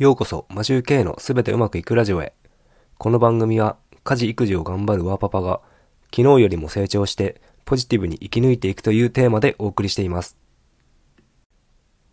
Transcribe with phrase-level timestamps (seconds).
[0.00, 2.32] ようこそ、マシュー K のすべてうまくいくラジオへ。
[2.96, 5.60] この番組は、家事育児を頑張るワーパパが、
[6.04, 10.38] 昨日よりも成長して、ポジティブに生き抜いていくというテーマでお送りしています。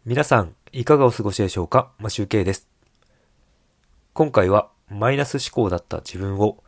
[0.03, 1.93] 皆さん、いかがお過ごしでしょうか？
[1.97, 2.67] マシュー K です。
[4.11, 6.61] 今回は、マイナス思考だった自分を、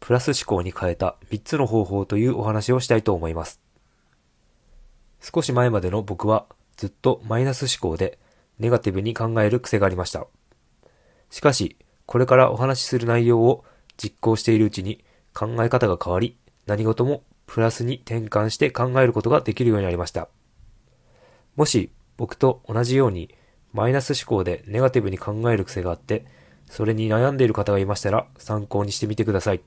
[0.00, 3.60] プラス思考に変えた3つの方法というお話をしたいと思います。
[5.20, 6.46] 少し前までの僕は、
[6.78, 8.18] ずっとマイナス思考で、
[8.58, 10.26] ネガティブに考える癖がありました。
[11.34, 13.64] しかし、これからお話しする内容を
[13.96, 20.28] 実行しているうちに考え方が変わり、何事もプラスに転換して考えることができるようになりました。
[21.56, 23.34] もし僕と同じように
[23.72, 26.24] マイナス思考でネガティブに考える癖があって、
[26.66, 29.60] それに悩んでいる方がいましたら参考にしてみてください。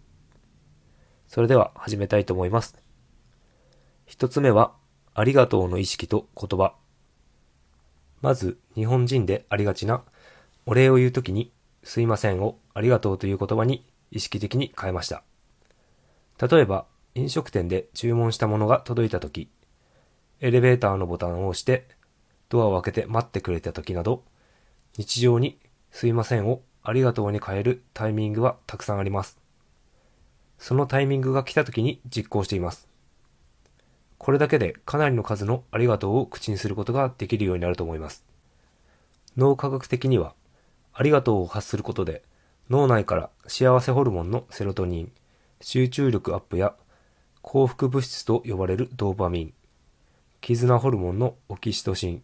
[1.28, 2.82] それでは始めたいと思います。
[4.06, 4.72] 一つ目は、
[5.14, 6.76] ありがとうの意識と言葉。
[8.22, 10.06] まず、日本人でありがちな、
[10.66, 11.52] お礼を言うときに、
[11.88, 15.24] すいませんをありがとうという言葉に意識的に変えました。
[16.46, 19.50] 例えば、飲食店で注文したものが届いたとき、
[20.42, 21.88] エレベーターのボタンを押して、
[22.50, 24.26] ドアを開けて待ってくれたときなど、
[24.98, 25.60] 日常に
[25.92, 29.40] すいませんをありがとうに変えるタイミングはたくさんあります。
[30.60, 32.90] そのタイミングが来たときに実行しています。
[34.18, 38.26] これだけでかなりの数のありがとうを口にすることができるようになると思います。
[39.38, 40.34] 脳科学的には、
[41.00, 42.24] ありがとうを発することで、
[42.72, 45.12] 脳内から幸せホルモンのセロトニン、
[45.62, 46.74] 集中力アップや
[47.44, 49.54] 幸福物質と呼ばれるドーパミン、
[50.42, 52.24] 絆ホルモンのオキシトシン、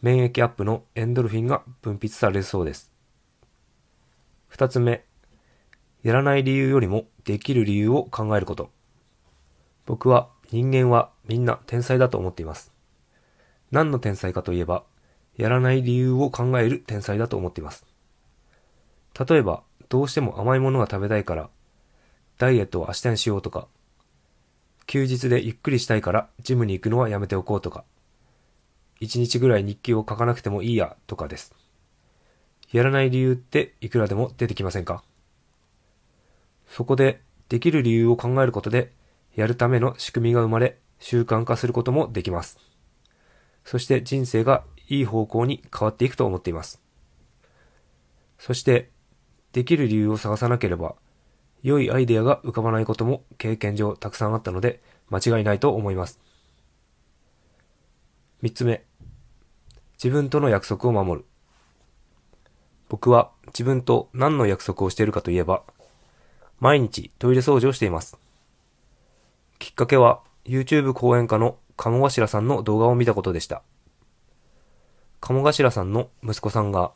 [0.00, 2.90] 免疫アップのエンドルフィンが分泌されるそうです。
[4.48, 5.04] 二つ目、
[6.02, 8.70] やらない理由よりもできる理由を考えること。
[9.84, 12.72] 僕は人間はみんな天才だと思っています。
[13.70, 14.84] 何の天才かといえば、
[15.36, 17.84] やらない理由を考える天才だと思っています。
[19.28, 21.48] 例えば、どうしても甘いものが食べたいから、
[22.38, 23.68] ダイエットを明日にしようとか、
[24.86, 27.84] 休日でゆっくりしたいからジムに行くのはやめておこうとか、
[29.00, 31.54] 一日ぐらい日記を書かなくてもいいやとかです。
[32.72, 35.02] やらない理由っていくらでも出てきませんか？
[36.68, 38.92] そこで、できる理由を考えることで、
[39.34, 42.58] やるための仕組みが生まれ、習慣化することもできます。
[43.64, 46.80] そして人生がいい方向に変わっていくと思っています。
[48.38, 48.90] そして、
[49.52, 50.94] できる理由を探さなければ、
[51.62, 56.20] 良いアイデアが浮かばないことも経験上たくさんあったので、間違いないと思います。
[58.42, 58.84] 三つ目、
[59.94, 61.26] 自分との約束を守る。
[62.88, 65.62] 僕は自分と何の約束をしているかといえば、
[66.60, 68.16] 毎日トイレ掃除をしています。
[69.58, 73.62] きっかけは YouTube 講演家の鴨頭さんの動画を見たことでした。
[75.20, 76.92] 鴨頭さんの息子さんが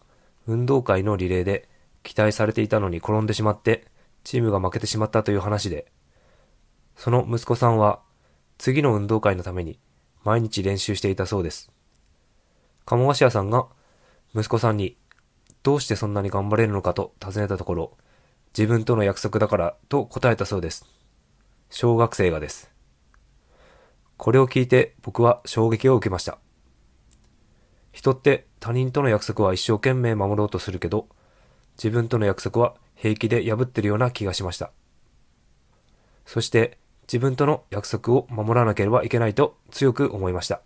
[0.47, 1.69] 運動会のリレーで
[2.03, 3.87] 期待されていたのに転んでしまって
[4.25, 5.91] チームが負けてしまったという話で、
[6.97, 8.01] その息子さんは
[8.59, 9.79] 次の運動会のために
[10.23, 11.71] 毎日練習していたそうです。
[12.85, 13.67] 鴨頭さんが
[14.35, 14.97] 息子さんに
[15.63, 17.97] どうしてそんなに頑張れるのかと尋ねたところ、
[18.57, 20.87] 自分との約束だからと答えたそうです。
[21.71, 22.71] 小学生がです。
[24.17, 26.39] これを聞いて僕は衝撃を受けました。
[27.93, 31.09] 人って他人との約束は一生懸命守ろうとするけど、
[31.77, 34.71] 自分との約束は平気で破ってるような気がしました。
[36.27, 40.61] そして自分との約束を守らなければいけないと強く思いました。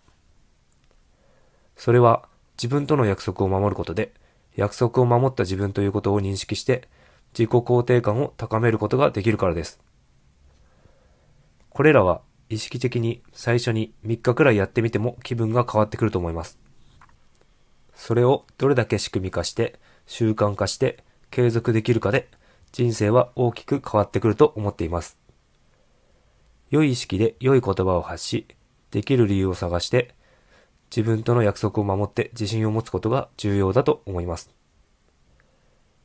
[1.75, 2.27] それは
[2.57, 4.13] 自分との約束を守ることで、
[4.55, 6.87] 約束を守った自分ということを認識して、
[7.33, 9.79] 自己肯定感を高めることができるからです。
[11.69, 16.57] これらは意識的に最初に3日くらいやってみても気分が変わってくると思います。
[17.95, 22.27] それをどれだけ仕組み化して習慣化して継続できるかで
[22.71, 25.17] 人生は大きく変わってくると思っています。
[26.69, 28.47] 良い意識で良い言葉を発し、
[28.91, 30.13] できる理由を探して
[30.95, 34.51] 自分との約束を守って自信を持つことが重要だと思います。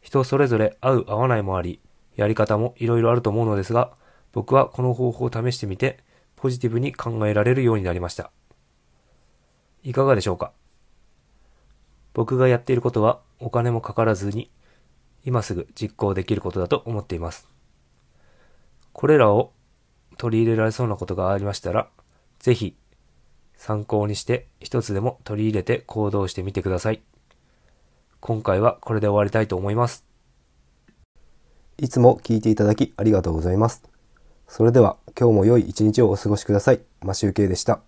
[0.00, 1.80] 人それぞれ合う合わないもあり、
[2.16, 3.92] やり方もいろいろあると思うのですが、
[4.32, 5.98] 僕はこの方法を試してみて、
[6.36, 8.30] ポジティブに考えられるようになりました。
[9.82, 10.52] いかがでしょうか？
[12.12, 14.50] 僕がやっていることはお金もかからずに、
[15.24, 17.48] 今すぐ実行できることだと思っています。
[18.92, 19.52] これらを
[20.16, 21.88] 取り入れられそうなことがありましたら、
[22.38, 22.76] ぜひ
[23.56, 27.02] 参考にして一つでも取り入れて行動してみてください。
[28.20, 30.04] 今回はこれで終わりたいと思います。
[31.78, 33.82] いつも聞いていただきありがとうございます。
[34.48, 36.80] それでは今日も良い一日をお過ごしください。
[37.02, 37.80] マシュウケイでした。